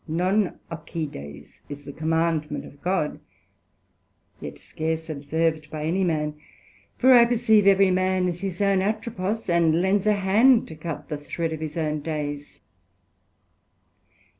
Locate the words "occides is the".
0.71-1.93